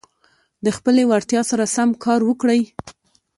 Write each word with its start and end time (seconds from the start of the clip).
د 0.65 0.67
خپلي 0.77 1.03
وړتیا 1.09 1.41
سره 1.51 1.65
سم 1.75 1.89
کار 2.05 2.21
وکړئ. 2.25 2.61